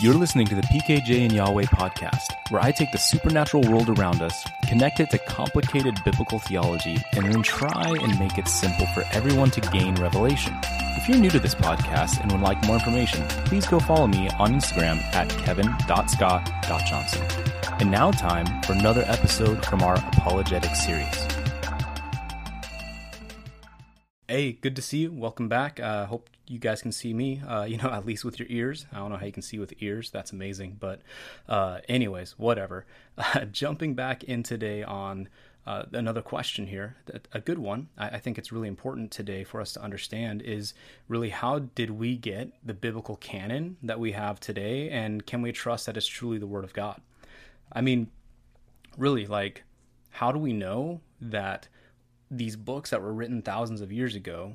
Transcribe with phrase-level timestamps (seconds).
[0.00, 4.22] You're listening to the PKJ and Yahweh podcast, where I take the supernatural world around
[4.22, 9.04] us, connect it to complicated biblical theology, and then try and make it simple for
[9.12, 10.58] everyone to gain revelation.
[10.96, 14.28] If you're new to this podcast and would like more information, please go follow me
[14.30, 17.26] on Instagram at kevin.scott.johnson.
[17.78, 21.33] And now, time for another episode from our apologetic series.
[24.34, 25.12] Hey, good to see you.
[25.12, 25.78] Welcome back.
[25.78, 28.84] Uh, hope you guys can see me, uh, you know, at least with your ears.
[28.92, 30.10] I don't know how you can see with ears.
[30.10, 30.78] That's amazing.
[30.80, 31.02] But,
[31.48, 32.84] uh, anyways, whatever.
[33.16, 35.28] Uh, jumping back in today on
[35.68, 36.96] uh, another question here,
[37.32, 37.86] a good one.
[37.96, 40.74] I, I, think it's really important today for us to understand is
[41.06, 44.90] really how did we get the biblical canon that we have today?
[44.90, 47.00] And can we trust that it's truly the Word of God?
[47.72, 48.10] I mean,
[48.98, 49.62] really, like,
[50.10, 51.68] how do we know that
[52.30, 54.54] these books that were written thousands of years ago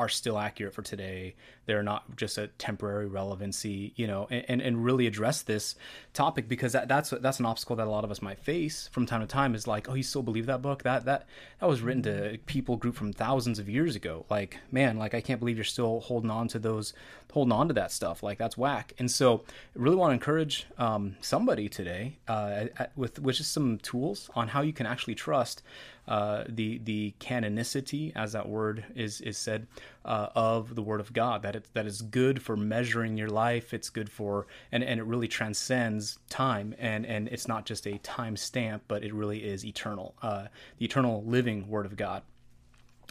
[0.00, 1.34] are still accurate for today.
[1.66, 5.74] They're not just a temporary relevancy, you know, and, and really address this
[6.14, 9.04] topic because that, that's that's an obstacle that a lot of us might face from
[9.04, 9.54] time to time.
[9.54, 10.84] Is like, oh, you still believe that book?
[10.84, 11.26] That that
[11.60, 14.24] that was written to people group from thousands of years ago.
[14.30, 16.94] Like, man, like I can't believe you're still holding on to those,
[17.30, 18.22] holding on to that stuff.
[18.22, 18.94] Like that's whack.
[18.98, 19.44] And so,
[19.76, 22.64] I really want to encourage um, somebody today uh,
[22.96, 25.62] with with just some tools on how you can actually trust
[26.10, 29.68] uh, the the canonicity, as that word is is said,
[30.04, 31.42] uh, of the Word of God.
[31.42, 33.72] That it that is good for measuring your life.
[33.72, 36.74] It's good for and and it really transcends time.
[36.80, 40.16] And and it's not just a time stamp, but it really is eternal.
[40.20, 42.22] Uh, the eternal living Word of God.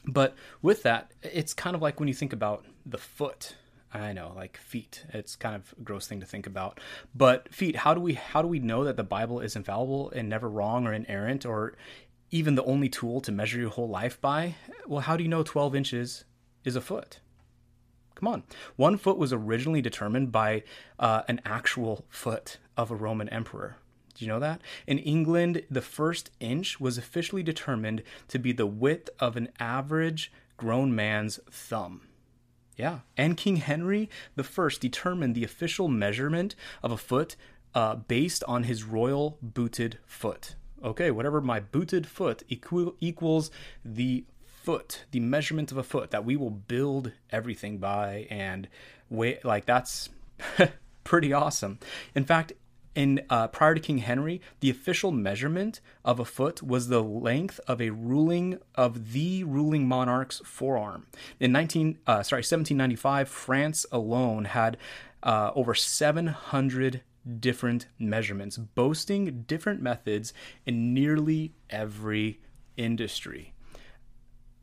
[0.05, 3.55] But with that, it's kind of like when you think about the foot.
[3.91, 5.03] I know, like feet.
[5.13, 6.79] It's kind of a gross thing to think about.
[7.15, 10.29] But feet, how do we how do we know that the Bible is infallible and
[10.29, 11.73] never wrong or inerrant or
[12.31, 14.55] even the only tool to measure your whole life by,
[14.87, 16.25] well, how do you know 12 inches
[16.63, 17.19] is a foot?
[18.15, 18.43] Come on.
[18.75, 20.63] One foot was originally determined by
[20.99, 23.77] uh, an actual foot of a Roman emperor.
[24.13, 24.61] Do you know that?
[24.85, 30.31] In England, the first inch was officially determined to be the width of an average
[30.57, 32.01] grown man's thumb.
[32.75, 32.99] Yeah.
[33.15, 37.37] And King Henry I determined the official measurement of a foot
[37.73, 43.51] uh, based on his royal booted foot okay, whatever my booted foot equal, equals
[43.83, 48.67] the foot, the measurement of a foot that we will build everything by, and
[49.09, 50.09] wait, like that's
[51.03, 51.79] pretty awesome.
[52.13, 52.53] In fact,
[52.95, 57.59] in uh, prior to King Henry, the official measurement of a foot was the length
[57.67, 61.05] of a ruling of the ruling monarch's forearm.
[61.39, 64.77] In 19, uh, sorry, 1795, France alone had
[65.23, 67.01] uh, over 700
[67.39, 70.33] different measurements, boasting different methods
[70.65, 72.39] in nearly every
[72.77, 73.53] industry.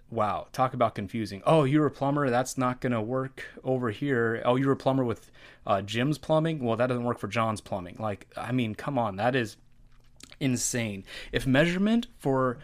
[0.09, 1.43] Wow, talk about confusing.
[1.45, 4.41] Oh, you're a plumber, that's not going to work over here.
[4.45, 5.31] Oh, you're a plumber with
[5.67, 6.61] uh, Jim's plumbing?
[6.61, 7.97] Well, that doesn't work for John's plumbing.
[7.99, 9.57] Like, I mean, come on, that is
[10.39, 11.05] insane.
[11.33, 12.59] If measurement for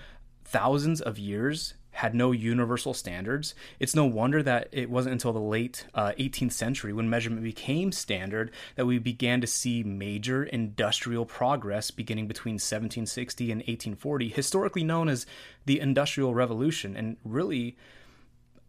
[0.45, 3.55] thousands of years had no universal standards.
[3.79, 7.93] It's no wonder that it wasn't until the late uh, 18th century, when measurement became
[7.93, 14.83] standard, that we began to see major industrial progress beginning between 1760 and 1840, historically
[14.83, 15.27] known as
[15.65, 16.97] the Industrial Revolution.
[16.97, 17.77] And really,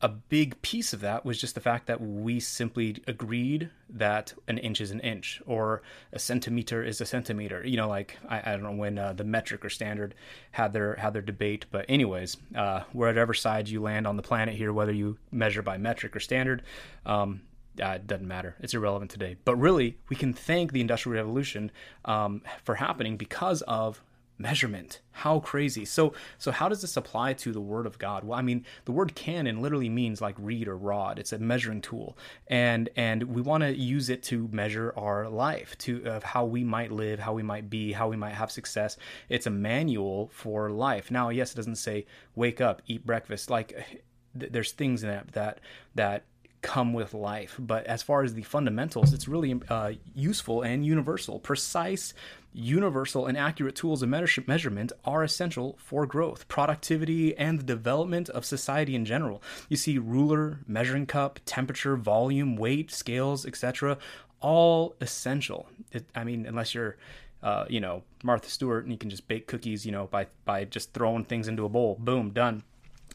[0.03, 4.57] a big piece of that was just the fact that we simply agreed that an
[4.57, 5.81] inch is an inch or
[6.11, 7.65] a centimeter is a centimeter.
[7.65, 10.13] You know, like I, I don't know when uh, the metric or standard
[10.51, 14.55] had their had their debate, but anyways, uh, whatever side you land on the planet
[14.55, 16.63] here, whether you measure by metric or standard,
[17.05, 17.41] um,
[17.81, 18.57] uh, it doesn't matter.
[18.59, 19.37] It's irrelevant today.
[19.45, 21.71] But really, we can thank the Industrial Revolution
[22.03, 24.03] um, for happening because of
[24.37, 25.01] measurement.
[25.11, 25.85] How crazy.
[25.85, 28.23] So so how does this apply to the word of god?
[28.23, 31.19] Well i mean the word canon literally means like reed or rod.
[31.19, 32.17] It's a measuring tool.
[32.47, 36.63] And and we want to use it to measure our life to of how we
[36.63, 38.97] might live how we might be how we might have success.
[39.29, 41.11] It's a manual for life.
[41.11, 42.05] Now yes it doesn't say
[42.35, 43.49] wake up eat breakfast.
[43.49, 44.01] Like
[44.39, 45.59] th- there's things in that that
[45.95, 46.25] that
[46.63, 47.55] come with life.
[47.59, 51.37] But as far as the fundamentals, it's really uh, useful and universal.
[51.37, 52.15] Precise,
[52.53, 58.45] universal, and accurate tools of measurement are essential for growth, productivity, and the development of
[58.45, 59.43] society in general.
[59.69, 63.99] You see, ruler, measuring cup, temperature, volume, weight, scales, etc.,
[64.39, 65.67] all essential.
[65.91, 66.97] It, I mean, unless you're
[67.43, 70.63] uh, you know Martha Stewart and you can just bake cookies, you know, by by
[70.65, 71.97] just throwing things into a bowl.
[71.99, 72.63] Boom, done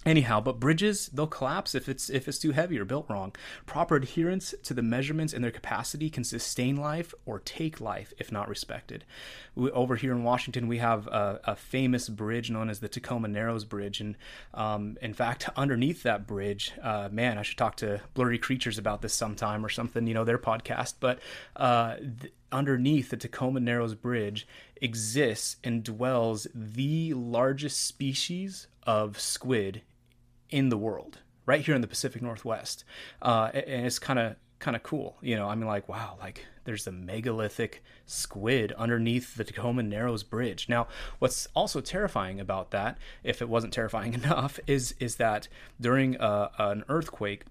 [0.09, 3.35] Anyhow, but bridges they'll collapse if it's if it's too heavy or built wrong.
[3.67, 8.33] Proper adherence to the measurements and their capacity can sustain life or take life if
[8.33, 9.05] not respected.
[9.55, 13.29] We, over here in Washington, we have a, a, famous bridge known as the Tacoma
[13.29, 14.17] Narrows Bridge, and
[14.55, 19.03] um, in fact, underneath that bridge, uh, man, I should talk to Blurry Creatures about
[19.03, 20.07] this sometime or something.
[20.07, 21.19] You know their podcast, but
[21.55, 24.49] uh, th- underneath the Tacoma Narrows Bridge
[24.81, 29.83] exists and dwells the largest species of squid
[30.51, 32.85] in the world, right here in the Pacific Northwest.
[33.23, 35.49] Uh, and it's kind of kind of cool, you know.
[35.49, 40.69] I mean, like, wow, like there's a megalithic squid underneath the Tacoma Narrows Bridge.
[40.69, 45.49] Now, what's also terrifying about that, if it wasn't terrifying enough, is is that
[45.81, 47.45] during uh, an earthquake.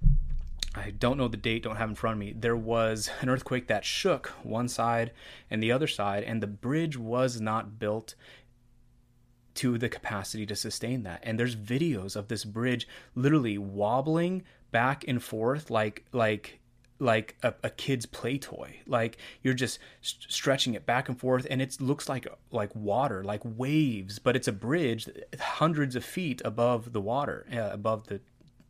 [0.75, 2.35] I don't know the date, don't have in front of me.
[2.37, 5.11] There was an earthquake that shook one side
[5.49, 8.13] and the other side, and the bridge was not built
[9.57, 11.19] to the capacity to sustain that.
[11.23, 16.59] And there's videos of this bridge literally wobbling back and forth like like
[16.99, 21.45] like a, a, kid's play toy like you're just st- stretching it back and forth
[21.49, 25.07] and it looks like like water like waves but it's a bridge
[25.39, 28.19] hundreds of feet above the water uh, above the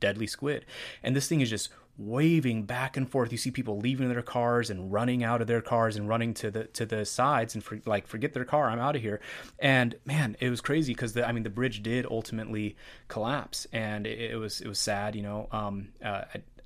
[0.02, 0.66] deadly squid
[1.02, 3.32] and this thing is just waving back and forth.
[3.32, 6.52] You see people leaving their cars and running out of their cars and running to
[6.52, 8.70] the to the sides and for, like forget their car.
[8.70, 9.20] I'm out of here.
[9.60, 12.76] And man, it was crazy because I mean the bridge did ultimately
[13.08, 15.48] collapse and it, it was it was sad, you know.
[15.52, 16.24] Um, uh,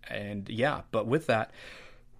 [0.09, 1.51] and yeah, but with that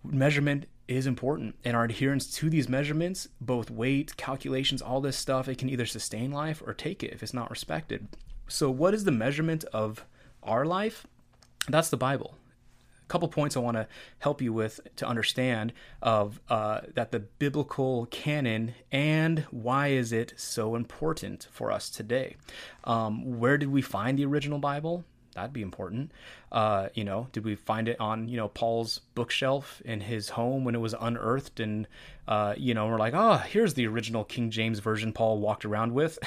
[0.04, 5.48] measurement is important and our adherence to these measurements both weight calculations all this stuff
[5.48, 8.08] it can either sustain life or take it if it's not respected
[8.48, 10.06] so what is the measurement of
[10.44, 11.06] our life
[11.70, 12.36] that's the bible
[13.12, 13.88] couple points I want to
[14.20, 20.34] help you with to understand of uh, that the biblical canon and why is it
[20.38, 22.38] so important for us today.
[22.86, 25.04] Um, where did we find the original Bible?
[25.34, 26.12] That'd be important.
[26.52, 30.64] Uh, you know, did we find it on you know Paul's bookshelf in his home
[30.64, 31.88] when it was unearthed, and
[32.28, 35.94] uh, you know we're like, oh, here's the original King James version Paul walked around
[35.94, 36.20] with.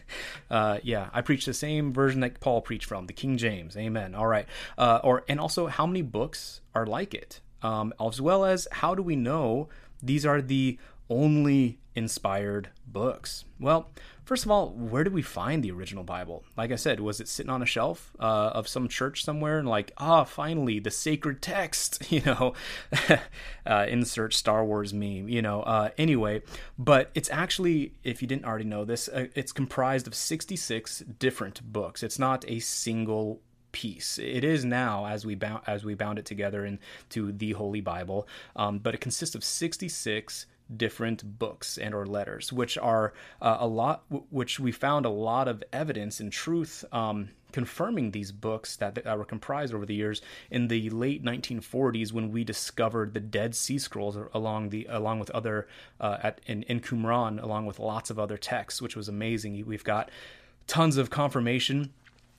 [0.50, 3.76] uh, yeah, I preach the same version that Paul preached from, the King James.
[3.76, 4.14] Amen.
[4.14, 4.46] All right.
[4.76, 8.94] Uh, or and also, how many books are like it, um, as well as how
[8.94, 9.68] do we know
[10.02, 10.78] these are the
[11.10, 13.44] only inspired books?
[13.60, 13.90] Well,
[14.24, 16.44] first of all, where did we find the original Bible?
[16.56, 19.68] Like I said, was it sitting on a shelf uh, of some church somewhere and
[19.68, 22.54] like, ah, finally, the sacred text, you know,
[23.66, 25.62] uh, insert Star Wars meme, you know.
[25.62, 26.40] Uh, anyway,
[26.78, 31.72] but it's actually, if you didn't already know this, uh, it's comprised of 66 different
[31.72, 32.02] books.
[32.02, 33.42] It's not a single
[33.72, 34.18] piece.
[34.18, 38.26] It is now as we bound as we bound it together into the Holy Bible,
[38.56, 43.66] um, but it consists of 66 different books and or letters which are uh, a
[43.66, 48.94] lot which we found a lot of evidence and truth um, confirming these books that,
[48.94, 50.20] that were comprised over the years
[50.50, 55.30] in the late 1940s when we discovered the Dead Sea Scrolls along the along with
[55.30, 55.66] other
[56.00, 59.64] uh, at in, in Qumran along with lots of other texts which was amazing.
[59.66, 60.10] We've got
[60.66, 61.92] tons of confirmation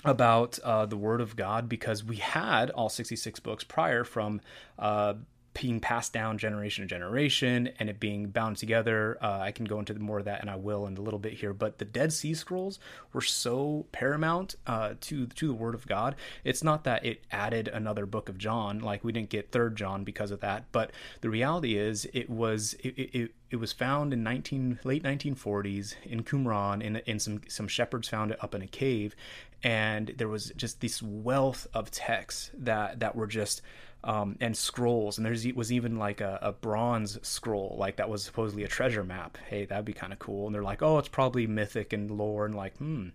[0.06, 4.40] about uh, the Word of God because we had all 66 books prior from
[4.78, 5.16] uh,
[5.62, 9.18] being passed down generation to generation and it being bound together.
[9.22, 11.34] Uh, I can go into more of that, and I will in a little bit
[11.34, 11.54] here.
[11.54, 12.80] But the Dead Sea Scrolls
[13.12, 16.16] were so paramount uh, to to the Word of God.
[16.44, 20.04] It's not that it added another book of John, like we didn't get Third John
[20.04, 20.66] because of that.
[20.72, 20.92] But
[21.22, 26.24] the reality is, it was it, it, it was found in 19 late 1940s in
[26.24, 29.16] Qumran, in in some some shepherds found it up in a cave,
[29.62, 33.62] and there was just this wealth of texts that that were just
[34.04, 35.18] um, and scrolls.
[35.18, 39.04] And there's was even like a, a, bronze scroll, like that was supposedly a treasure
[39.04, 39.38] map.
[39.50, 40.46] Hey, that'd be kind of cool.
[40.46, 43.10] And they're like, oh, it's probably mythic and lore, and like, hmm,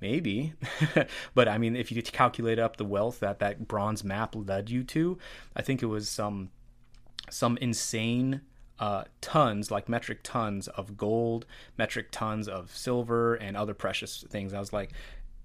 [0.00, 0.54] maybe.
[1.34, 4.82] but I mean, if you calculate up the wealth that that bronze map led you
[4.84, 5.18] to,
[5.54, 6.50] I think it was some
[7.28, 8.40] some insane
[8.78, 11.44] uh, tons, like metric tons of gold,
[11.76, 14.54] metric tons of silver, and other precious things.
[14.54, 14.92] I was like,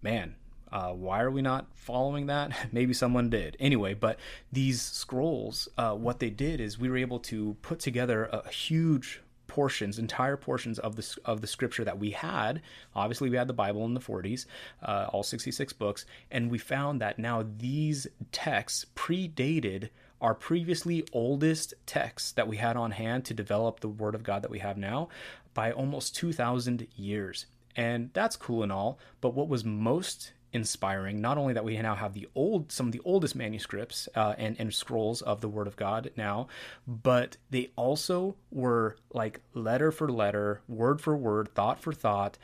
[0.01, 0.35] man,
[0.71, 2.51] uh, why are we not following that?
[2.71, 3.55] Maybe someone did.
[3.59, 4.19] Anyway, but
[4.51, 9.21] these scrolls, uh, what they did is we were able to put together a huge
[9.47, 12.61] portions, entire portions of the of the scripture that we had.
[12.95, 14.45] Obviously, we had the Bible in the 40s,
[14.83, 19.89] uh, all 66 books, and we found that now these texts predated
[20.21, 24.41] our previously oldest texts that we had on hand to develop the Word of God
[24.41, 25.09] that we have now
[25.53, 27.45] by almost 2,000 years.
[27.75, 31.19] And that's cool and all, but what was most inspiring.
[31.19, 34.55] Not only that we now have the old, some of the oldest manuscripts uh, and,
[34.57, 36.47] and scrolls of the Word of God now,
[36.87, 42.37] but they also were like letter for letter, word for word, thought for thought,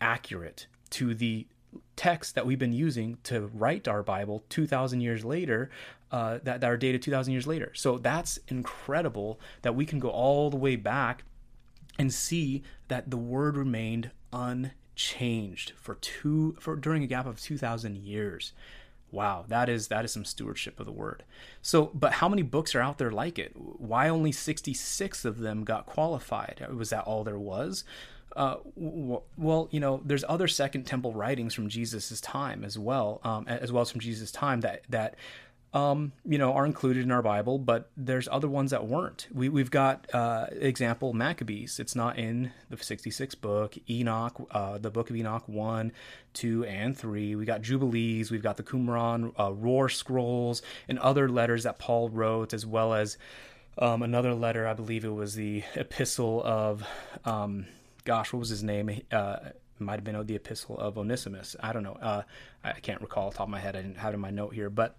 [0.00, 1.48] accurate to the
[1.96, 5.70] text that we've been using to write our Bible 2,000 years later,
[6.12, 7.72] uh, that, that are dated 2,000 years later.
[7.74, 11.24] So that's incredible that we can go all the way back
[11.98, 14.76] and see that the word remained unchanged
[15.76, 18.52] for two for during a gap of 2,000 years.
[19.12, 21.24] Wow, that is that is some stewardship of the word.
[21.62, 23.52] So, but how many books are out there like it?
[23.56, 26.64] Why only 66 of them got qualified?
[26.72, 27.82] Was that all there was?
[28.36, 33.44] Uh, well, you know, there's other Second Temple writings from Jesus's time as well, um,
[33.48, 35.16] as well as from Jesus' time that that
[35.72, 39.28] um, you know, are included in our Bible, but there's other ones that weren't.
[39.32, 41.78] We, we've got uh, example Maccabees.
[41.78, 43.76] It's not in the 66 book.
[43.88, 45.92] Enoch, uh, the book of Enoch 1,
[46.34, 47.36] 2, and 3.
[47.36, 48.32] We got Jubilees.
[48.32, 52.92] We've got the Qumran, uh, War Scrolls, and other letters that Paul wrote, as well
[52.92, 53.16] as
[53.78, 54.66] um, another letter.
[54.66, 56.84] I believe it was the epistle of,
[57.24, 57.66] um,
[58.04, 59.02] gosh, what was his name?
[59.12, 59.36] Uh,
[59.78, 61.56] might have been the epistle of Onesimus.
[61.60, 61.94] I don't know.
[61.94, 62.22] Uh,
[62.62, 63.76] I can't recall off the top of my head.
[63.76, 64.96] I didn't have it in my note here, but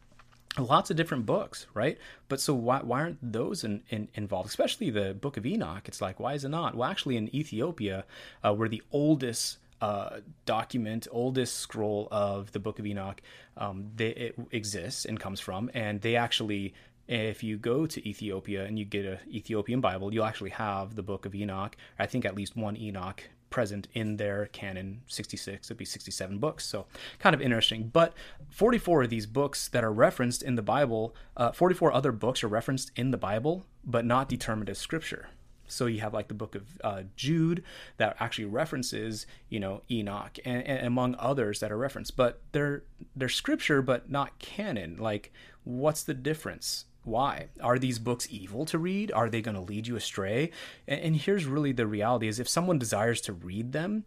[0.58, 1.98] lots of different books, right?
[2.27, 4.50] But so why, why aren't those in, in, involved?
[4.50, 5.88] Especially the Book of Enoch.
[5.88, 6.75] It's like, why is it not?
[6.75, 8.05] Well, actually, in Ethiopia,
[8.43, 13.22] uh, where the oldest uh, document, oldest scroll of the Book of Enoch,
[13.58, 16.74] um, they, it exists and comes from, and they actually.
[17.08, 21.03] If you go to Ethiopia and you get a Ethiopian Bible, you'll actually have the
[21.03, 21.75] Book of Enoch.
[22.00, 26.65] I think at least one Enoch present in their canon 66 it'd be 67 books
[26.65, 26.88] so
[27.20, 27.89] kind of interesting.
[27.93, 28.13] But
[28.50, 32.48] 44 of these books that are referenced in the bible uh, 44 other books are
[32.48, 35.29] referenced in the bible but not determined as scripture.
[35.67, 37.63] So you have like the book of uh, jude
[37.98, 42.15] that actually references you know enoch and, and among others that are referenced.
[42.15, 42.84] But they're
[43.15, 44.98] they're scripture but not canon.
[44.98, 45.31] Like
[45.63, 47.48] what's the difference why?
[47.62, 49.12] Are these books evil to read?
[49.12, 50.51] Are they going to lead you astray?
[50.88, 54.05] And, and here's really the reality is if someone desires to read them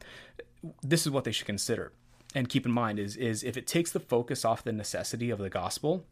[0.82, 1.92] this is what they should consider.
[2.34, 5.38] And keep in mind is is if it takes the focus off the necessity of
[5.38, 6.04] the gospel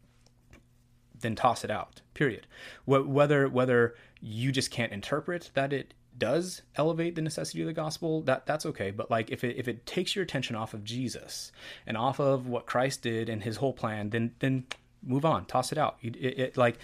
[1.19, 2.47] then toss it out period.
[2.85, 8.21] Whether whether you just can't interpret that it does elevate the necessity of the gospel
[8.21, 8.91] that that's okay.
[8.91, 11.51] But like if it if it takes your attention off of Jesus
[11.87, 14.65] and off of what Christ did and his whole plan then then
[15.05, 15.97] move on, toss it out.
[16.01, 16.77] It, it, it, like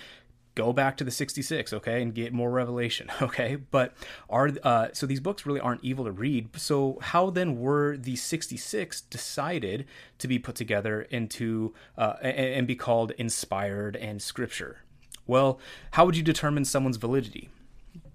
[0.56, 3.56] go back to the 66 okay and get more revelation okay?
[3.56, 3.94] But
[4.30, 6.50] are uh, so these books really aren't evil to read.
[6.58, 9.86] So how then were the 66 decided
[10.18, 14.80] to be put together into uh, and, and be called inspired and scripture?
[15.28, 15.60] Well
[15.92, 17.50] how would you determine someone's validity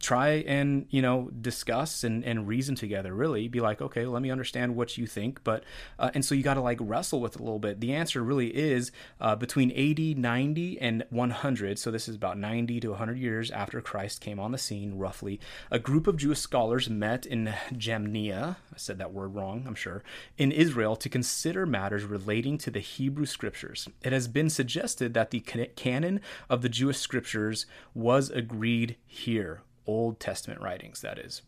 [0.05, 3.49] try and you know discuss and, and reason together really.
[3.49, 5.43] Be like okay let me understand what you think.
[5.45, 5.65] But
[5.99, 7.81] uh, and so you got to like wrestle with it a little bit.
[7.81, 12.81] The answer really is uh, between 80 90 and 100 so this is about 90
[12.81, 15.41] to 100 years after christ came on the scene roughly.
[15.71, 20.03] A group of jewish scholars met in jamnia i said that word wrong i'm sure
[20.37, 23.89] in israel to consider matters relating to the hebrew scriptures.
[24.03, 26.21] It has been suggested that the canon
[26.51, 31.43] of the jewish scriptures was agreed here Old Testament writings, that is.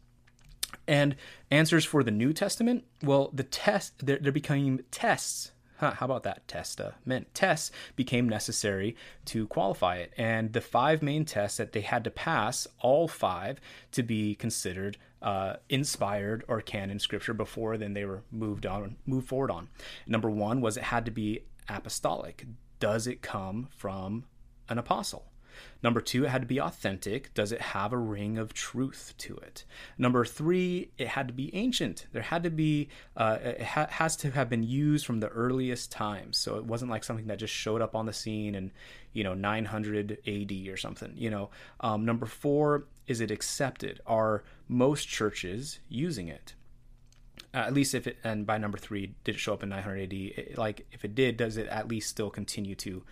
[0.87, 1.17] And
[1.51, 5.53] answers for the New Testament, well, the test, they're, becoming tests.
[5.79, 6.49] Huh, how about that?
[6.49, 7.35] Testament.
[7.35, 10.13] Tests became necessary to qualify it.
[10.17, 13.61] And the five main tests that they had to pass, all five,
[13.93, 19.29] to be considered uh, inspired or canon scripture before then they were moved on, moved
[19.29, 19.69] forward on.
[20.07, 22.47] Number one was it had to be apostolic.
[22.79, 24.25] Does it come from
[24.69, 25.27] an apostle?
[25.83, 27.33] Number two, it had to be authentic.
[27.35, 29.65] Does it have a ring of truth to it?
[29.99, 32.07] Number three, it had to be ancient.
[32.13, 35.91] There had to be, uh, it ha- has to have been used from the earliest
[35.93, 36.39] times.
[36.39, 38.73] So it wasn't like something that just showed up on the scene in,
[39.13, 41.13] you know, 900 AD or something.
[41.17, 44.01] You know, um, number four, is it accepted?
[44.07, 46.55] Are most churches using it?
[47.55, 50.03] Uh, at least if it, and by number three, did it show up in 900
[50.03, 50.13] AD?
[50.13, 53.03] It, like, if it did, does it at least still continue to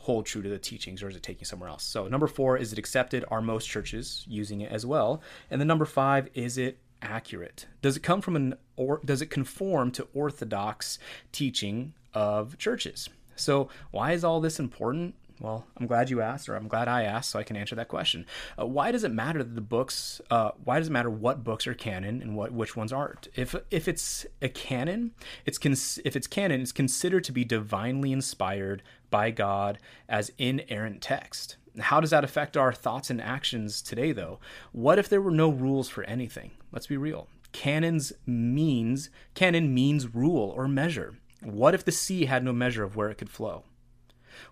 [0.00, 1.84] hold true to the teachings or is it taking somewhere else?
[1.84, 3.24] So, number four, is it accepted?
[3.28, 5.22] Are most churches using it as well?
[5.50, 7.66] And then number five, is it accurate?
[7.82, 10.98] Does it come from an or does it conform to orthodox
[11.32, 13.08] teaching of churches?
[13.36, 15.14] So, why is all this important?
[15.40, 17.88] Well, I'm glad you asked, or I'm glad I asked, so I can answer that
[17.88, 18.26] question.
[18.60, 20.20] Uh, why does it matter that the books?
[20.30, 23.28] Uh, why does it matter what books are canon and what which ones aren't?
[23.34, 25.12] If if it's a canon,
[25.46, 31.02] it's cons- if it's canon, it's considered to be divinely inspired by God as inerrant
[31.02, 31.56] text.
[31.78, 34.40] How does that affect our thoughts and actions today, though?
[34.72, 36.52] What if there were no rules for anything?
[36.72, 37.28] Let's be real.
[37.52, 41.14] Canons means canon means rule or measure.
[41.42, 43.64] What if the sea had no measure of where it could flow?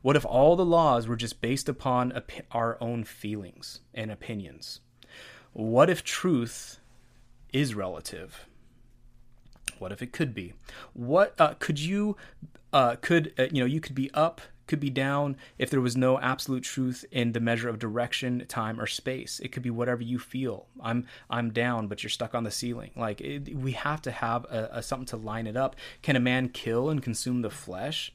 [0.03, 4.81] What if all the laws were just based upon op- our own feelings and opinions?
[5.53, 6.79] What if truth
[7.53, 8.48] is relative?
[9.81, 10.55] What if it could be?
[10.93, 12.17] What uh, could you
[12.73, 15.97] uh, could uh, you know you could be up could be down if there was
[15.97, 19.41] no absolute truth in the measure of direction, time, or space.
[19.41, 20.67] It could be whatever you feel.
[20.81, 22.93] I'm I'm down, but you're stuck on the ceiling.
[22.95, 25.75] Like it, we have to have a, a, something to line it up.
[26.03, 28.13] Can a man kill and consume the flesh?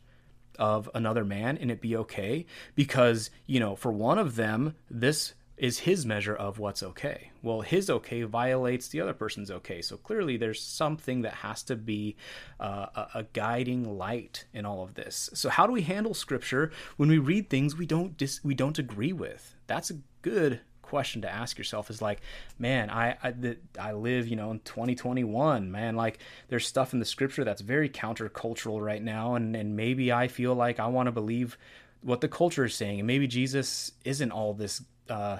[0.60, 5.34] of another man and it be okay because you know for one of them this
[5.63, 7.32] is his measure of what's okay.
[7.41, 9.82] Well, his okay violates the other person's okay.
[9.82, 12.17] So clearly, there's something that has to be
[12.60, 15.29] uh, a, guiding light in all of this.
[15.34, 18.77] So how do we handle Scripture when we read things we don't dis- we don't
[18.77, 19.55] agree with?
[19.67, 21.89] That's a good question to ask yourself.
[21.89, 22.20] Is like,
[22.60, 23.34] man, I I,
[23.79, 25.72] I live you know in 2021.
[25.72, 30.12] Man, like there's stuff in the Scripture that's very countercultural right now, and and maybe
[30.12, 31.58] I feel like I want to believe
[32.01, 35.39] what the culture is saying and maybe jesus isn't all this uh,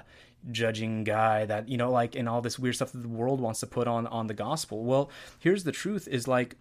[0.50, 3.60] judging guy that you know like and all this weird stuff that the world wants
[3.60, 6.56] to put on on the gospel well here's the truth is like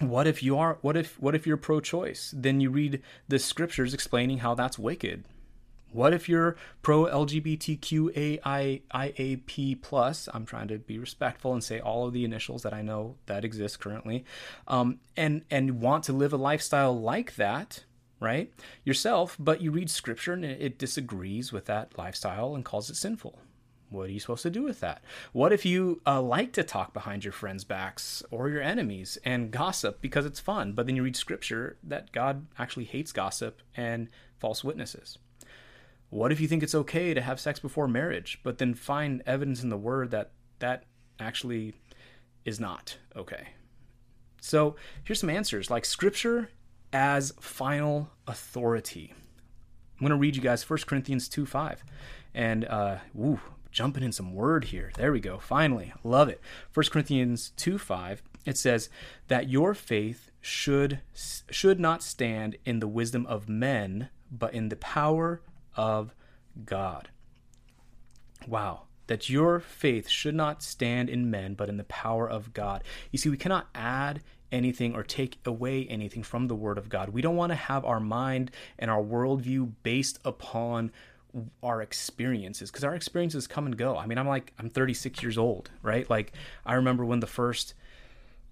[0.00, 3.92] what if you are what if what if you're pro-choice then you read the scriptures
[3.92, 5.24] explaining how that's wicked
[5.92, 8.42] what if you're pro LGBTQAIAP
[9.80, 10.28] plus?
[10.34, 13.46] I'm trying to be respectful and say all of the initials that I know that
[13.46, 14.26] exist currently,
[14.68, 17.84] um, and and want to live a lifestyle like that
[18.20, 18.52] right?
[18.84, 23.38] Yourself, but you read scripture and it disagrees with that lifestyle and calls it sinful.
[23.88, 25.02] What are you supposed to do with that?
[25.32, 29.50] What if you uh, like to talk behind your friends' backs or your enemies and
[29.50, 34.08] gossip because it's fun, but then you read scripture that God actually hates gossip and
[34.38, 35.18] false witnesses?
[36.10, 39.62] What if you think it's okay to have sex before marriage, but then find evidence
[39.62, 40.84] in the word that that
[41.20, 41.74] actually
[42.44, 43.48] is not okay?
[44.40, 45.70] So here's some answers.
[45.70, 46.50] Like scripture
[46.92, 49.12] as final authority.
[49.94, 51.82] I'm going to read you guys 1 Corinthians 2 5.
[52.34, 53.40] And, uh, woo,
[53.70, 54.90] jumping in some word here.
[54.96, 55.38] There we go.
[55.38, 55.92] Finally.
[56.02, 56.40] Love it.
[56.72, 58.22] 1 Corinthians 2 5.
[58.46, 58.88] It says
[59.28, 61.00] that your faith should
[61.50, 65.42] should not stand in the wisdom of men, but in the power
[65.76, 66.14] of
[66.64, 67.10] God.
[68.46, 68.82] Wow.
[69.08, 72.82] That your faith should not stand in men, but in the power of God.
[73.10, 74.22] You see, we cannot add
[74.52, 77.10] anything or take away anything from the Word of God.
[77.10, 80.92] We don't want to have our mind and our worldview based upon
[81.62, 83.96] our experiences because our experiences come and go.
[83.96, 86.08] I mean, I'm like, I'm 36 years old, right?
[86.08, 86.32] Like,
[86.64, 87.74] I remember when the first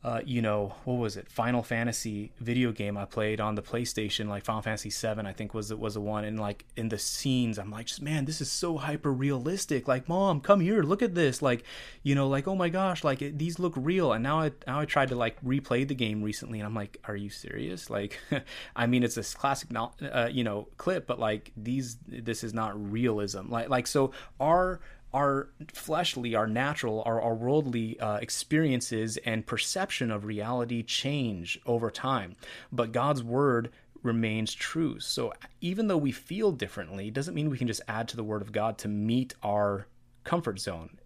[0.05, 1.31] uh, you know, what was it?
[1.31, 5.55] Final Fantasy video game I played on the PlayStation, like Final Fantasy Seven, I think
[5.55, 6.25] was was the one.
[6.25, 9.89] And like in the scenes, I'm like, just man, this is so hyper realistic.
[9.89, 11.41] Like, mom, come here, look at this.
[11.41, 11.65] Like,
[12.03, 14.13] you know, like oh my gosh, like it, these look real.
[14.13, 16.99] And now I now I tried to like replay the game recently, and I'm like,
[17.05, 17.89] are you serious?
[17.95, 18.19] Like,
[18.77, 22.91] I mean, it's this classic, uh, you know, clip, but like these, this is not
[22.91, 23.49] realism.
[23.51, 24.81] Like, like so our
[25.15, 31.91] our fleshly, our natural, our, our worldly uh, experiences and perception of reality change over
[31.91, 32.35] time.
[32.73, 33.71] But God's word
[34.03, 34.99] remains true.
[35.01, 38.43] So even though we feel differently, doesn't mean we can just add to the word
[38.43, 39.87] of God to meet our
[40.25, 40.99] comfort zone.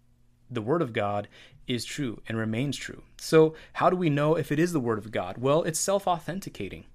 [0.51, 1.29] The word of God
[1.67, 3.03] is true and remains true.
[3.19, 5.37] So how do we know if it is the word of God?
[5.37, 6.87] Well, it's self-authenticating.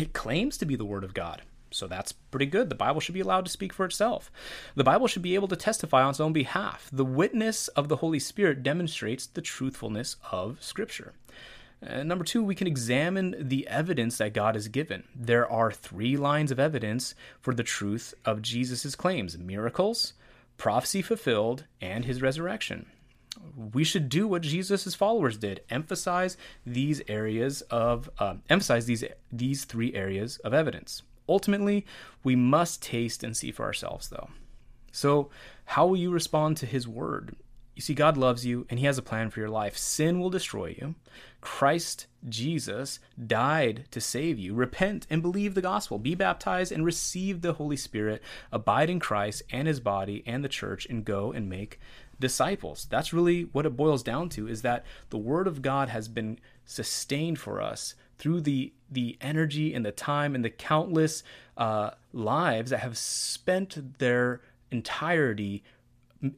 [0.00, 1.42] It claims to be the word of God.
[1.70, 2.68] So that's pretty good.
[2.68, 4.30] The Bible should be allowed to speak for itself.
[4.74, 6.88] The Bible should be able to testify on its own behalf.
[6.92, 11.14] The witness of the Holy Spirit demonstrates the truthfulness of Scripture.
[11.86, 15.04] Uh, number two, we can examine the evidence that God has given.
[15.14, 20.14] There are three lines of evidence for the truth of Jesus' claims miracles,
[20.56, 22.86] prophecy fulfilled, and his resurrection.
[23.54, 29.64] We should do what Jesus' followers did: emphasize these areas of uh, emphasize these these
[29.64, 31.02] three areas of evidence.
[31.28, 31.84] Ultimately,
[32.22, 34.30] we must taste and see for ourselves, though.
[34.92, 35.30] So,
[35.66, 37.36] how will you respond to His word?
[37.74, 39.76] You see, God loves you and He has a plan for your life.
[39.76, 40.94] Sin will destroy you.
[41.42, 44.54] Christ Jesus died to save you.
[44.54, 45.98] Repent and believe the gospel.
[45.98, 48.22] Be baptized and receive the Holy Spirit.
[48.50, 51.78] Abide in Christ and His body and the church and go and make
[52.18, 52.86] disciples.
[52.88, 56.38] That's really what it boils down to is that the Word of God has been
[56.64, 61.22] sustained for us through the the energy and the time and the countless
[61.56, 65.62] uh, lives that have spent their entirety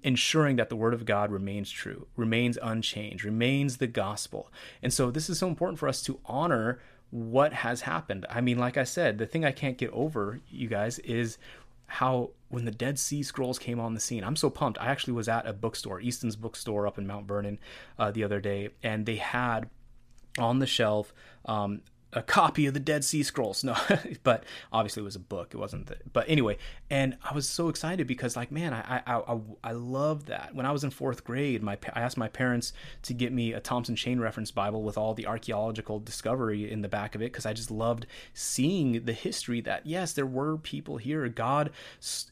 [0.03, 4.51] ensuring that the word of God remains true, remains unchanged, remains the gospel.
[4.83, 8.27] And so this is so important for us to honor what has happened.
[8.29, 11.39] I mean, like I said, the thing I can't get over, you guys, is
[11.87, 14.79] how when the Dead Sea Scrolls came on the scene, I'm so pumped.
[14.81, 17.59] I actually was at a bookstore, Easton's bookstore up in Mount Vernon,
[17.99, 19.71] uh, the other day, and they had
[20.39, 21.13] on the shelf
[21.47, 23.65] um, a copy of the Dead Sea Scrolls.
[23.69, 23.77] No,
[24.23, 25.53] but obviously it was a book.
[25.53, 25.89] It wasn't.
[25.89, 26.57] The, but anyway,
[26.89, 30.55] and I was so excited because like, man, I I I, I love that.
[30.55, 33.61] When I was in fourth grade, my I asked my parents to get me a
[33.61, 37.45] Thompson Chain Reference Bible with all the archaeological discovery in the back of it because
[37.45, 41.29] I just loved seeing the history that yes, there were people here.
[41.29, 41.71] God,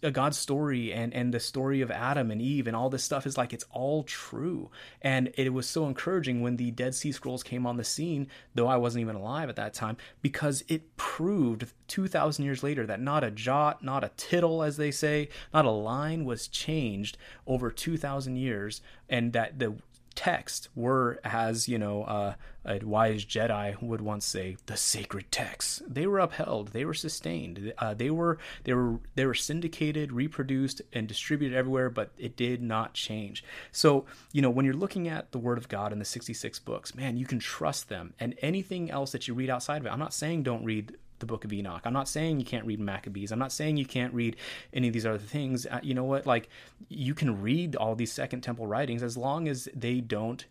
[0.03, 3.27] a God's story and and the story of Adam and Eve and all this stuff
[3.27, 4.71] is like it's all true.
[5.03, 8.69] And it was so encouraging when the Dead Sea Scrolls came on the scene, though
[8.69, 13.25] I wasn't even alive at that time because it proved 2,000 years later that not
[13.25, 18.37] a jot, not a tittle, as they say, not a line was changed over 2,000
[18.37, 19.77] years, and that the
[20.17, 25.83] text were, as you know, uh, a wise Jedi would once say, the sacred texts.
[25.87, 26.69] They were upheld.
[26.69, 27.73] They were sustained.
[27.79, 31.91] Uh, they were they were they were syndicated, reproduced, and distributed everywhere.
[31.91, 33.45] But it did not change.
[33.71, 36.95] So you know, when you're looking at the Word of God in the 66 books,
[36.95, 38.15] man, you can trust them.
[38.19, 41.27] And anything else that you read outside of it, I'm not saying don't read the
[41.27, 41.83] book of Enoch.
[41.85, 43.33] I'm not saying you can't read Maccabees.
[43.33, 44.37] I'm not saying you can't read
[44.73, 45.67] any of these other things.
[45.67, 46.27] Uh, you know what?
[46.27, 46.49] Like
[46.89, 50.45] you can read all these Second Temple writings as long as they don't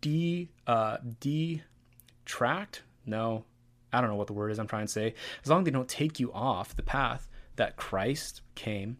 [0.00, 2.82] de uh, detract.
[3.04, 3.44] No,
[3.92, 4.58] I don't know what the word is.
[4.58, 5.14] I'm trying to say.
[5.42, 8.98] As long as they don't take you off the path that Christ came,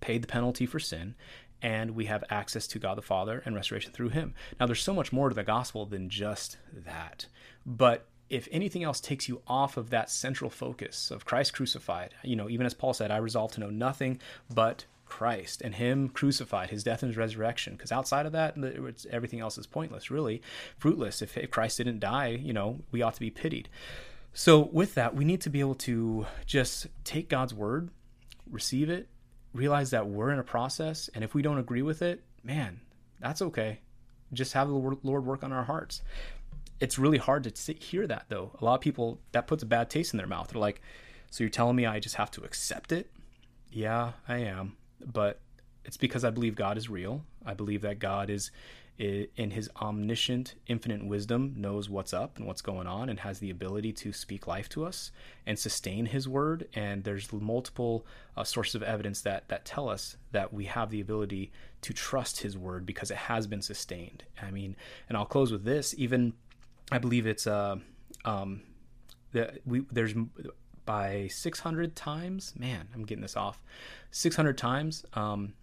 [0.00, 1.14] paid the penalty for sin,
[1.62, 4.34] and we have access to God the Father and restoration through Him.
[4.60, 7.26] Now, there's so much more to the gospel than just that,
[7.64, 12.36] but if anything else takes you off of that central focus of Christ crucified, you
[12.36, 14.20] know, even as Paul said, I resolve to know nothing
[14.52, 17.74] but Christ and Him crucified, His death and His resurrection.
[17.74, 18.56] Because outside of that,
[19.10, 20.42] everything else is pointless, really,
[20.78, 21.22] fruitless.
[21.22, 23.68] If, if Christ didn't die, you know, we ought to be pitied.
[24.32, 27.90] So, with that, we need to be able to just take God's word,
[28.50, 29.08] receive it,
[29.52, 32.80] realize that we're in a process, and if we don't agree with it, man,
[33.20, 33.80] that's okay.
[34.32, 36.02] Just have the Lord work on our hearts
[36.80, 38.56] it's really hard to sit, hear that though.
[38.60, 40.48] A lot of people that puts a bad taste in their mouth.
[40.48, 40.80] They're like,
[41.30, 43.10] "So you're telling me I just have to accept it?"
[43.70, 45.40] Yeah, I am, but
[45.84, 47.24] it's because I believe God is real.
[47.44, 48.50] I believe that God is
[48.96, 53.50] in his omniscient infinite wisdom knows what's up and what's going on and has the
[53.50, 55.10] ability to speak life to us
[55.46, 58.06] and sustain his word and there's multiple
[58.36, 62.42] uh, sources of evidence that that tell us that we have the ability to trust
[62.42, 64.76] his word because it has been sustained i mean
[65.08, 66.32] and i'll close with this even
[66.90, 67.76] I believe it's uh,
[68.24, 68.62] um,
[69.32, 70.14] the, we there's
[70.84, 72.52] by 600 times.
[72.58, 73.62] Man, I'm getting this off.
[74.10, 75.54] 600 times um,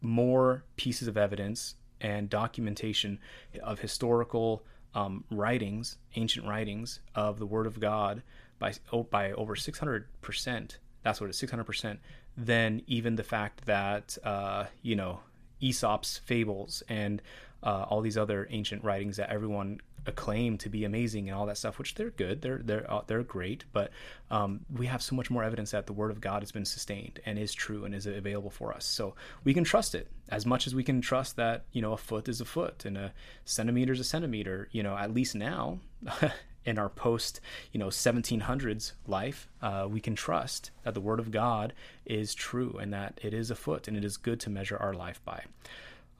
[0.00, 3.18] more pieces of evidence and documentation
[3.62, 8.22] of historical um, writings, ancient writings of the Word of God
[8.58, 10.78] by oh, by over 600 percent.
[11.02, 12.00] That's what it is, 600 percent.
[12.36, 15.20] Than even the fact that uh, you know
[15.60, 17.22] Aesop's fables and
[17.62, 21.58] uh, all these other ancient writings that everyone acclaim to be amazing and all that
[21.58, 23.90] stuff, which they're good, they're they're uh, they're great, but
[24.30, 27.20] um, we have so much more evidence that the Word of God has been sustained
[27.24, 28.84] and is true and is available for us.
[28.84, 31.96] So we can trust it as much as we can trust that you know a
[31.96, 33.12] foot is a foot and a
[33.44, 34.68] centimeter is a centimeter.
[34.72, 35.80] You know, at least now.
[36.64, 37.40] in our post,
[37.72, 41.72] you know, 1700s life, uh, we can trust that the Word of God
[42.06, 44.94] is true and that it is a foot and it is good to measure our
[44.94, 45.42] life by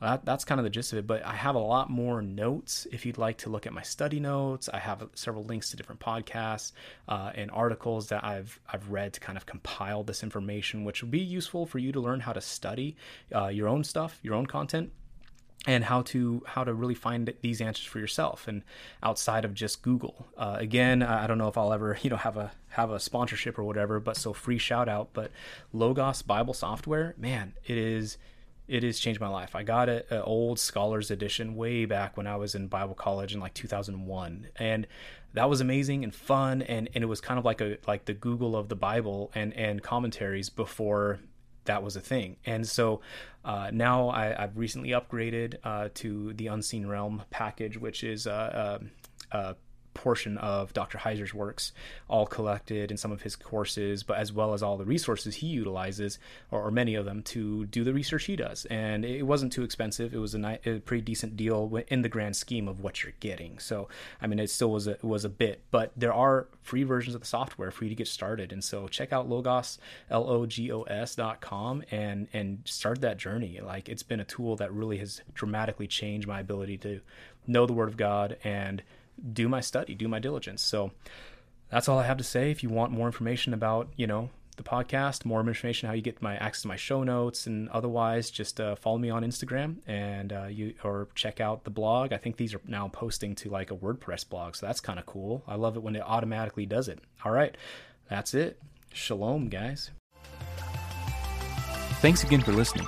[0.02, 1.06] that, that's kind of the gist of it.
[1.06, 4.20] But I have a lot more notes if you'd like to look at my study
[4.20, 4.68] notes.
[4.72, 6.72] I have several links to different podcasts
[7.08, 11.10] uh, and articles that I've I've read to kind of compile this information, which will
[11.10, 12.96] be useful for you to learn how to study
[13.34, 14.92] uh, your own stuff, your own content
[15.66, 18.62] and how to how to really find these answers for yourself and
[19.02, 20.26] outside of just Google.
[20.36, 23.58] Uh, again, I don't know if I'll ever you know have a have a sponsorship
[23.58, 25.10] or whatever, but so free shout out.
[25.12, 25.30] But
[25.72, 28.18] Logos Bible Software, man, it is
[28.68, 29.54] it has changed my life.
[29.54, 33.40] I got an old Scholars Edition way back when I was in Bible college in
[33.40, 34.86] like 2001, and
[35.34, 36.62] that was amazing and fun.
[36.62, 39.52] And, and it was kind of like a like the Google of the Bible and
[39.54, 41.20] and commentaries before
[41.64, 42.36] that was a thing.
[42.44, 43.00] And so
[43.44, 48.78] uh, now I, have recently upgraded uh, to the Unseen Realm package, which is uh,
[49.30, 49.54] uh
[49.94, 50.98] portion of Dr.
[50.98, 51.72] Heiser's works,
[52.08, 55.46] all collected in some of his courses, but as well as all the resources he
[55.46, 56.18] utilizes,
[56.50, 58.64] or, or many of them, to do the research he does.
[58.66, 62.08] And it wasn't too expensive; it was a, ni- a, pretty decent deal in the
[62.08, 63.58] grand scheme of what you're getting.
[63.58, 63.88] So,
[64.20, 67.20] I mean, it still was a, was a bit, but there are free versions of
[67.20, 68.52] the software for you to get started.
[68.52, 69.78] And so, check out Logos
[70.10, 73.60] L O G O S dot com and and start that journey.
[73.62, 77.00] Like it's been a tool that really has dramatically changed my ability to
[77.46, 78.82] know the Word of God and
[79.32, 80.62] do my study, do my diligence.
[80.62, 80.92] So
[81.70, 82.50] that's all I have to say.
[82.50, 86.20] If you want more information about, you know, the podcast, more information how you get
[86.20, 90.32] my access to my show notes and otherwise, just uh, follow me on Instagram and
[90.32, 92.12] uh, you or check out the blog.
[92.12, 95.06] I think these are now posting to like a WordPress blog, so that's kind of
[95.06, 95.42] cool.
[95.46, 96.98] I love it when it automatically does it.
[97.24, 97.56] All right,
[98.08, 98.60] that's it.
[98.92, 99.90] Shalom, guys.
[102.02, 102.86] Thanks again for listening.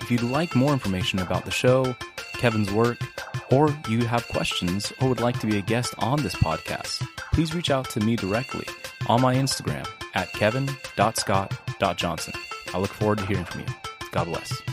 [0.00, 1.94] If you'd like more information about the show,
[2.38, 2.98] Kevin's work,
[3.52, 7.54] or you have questions or would like to be a guest on this podcast, please
[7.54, 8.66] reach out to me directly
[9.08, 12.34] on my Instagram at kevin.scott.johnson.
[12.74, 13.66] I look forward to hearing from you.
[14.10, 14.71] God bless.